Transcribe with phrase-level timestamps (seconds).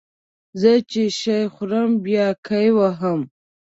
[0.61, 3.19] زه چې شی خورم بیا کای وهم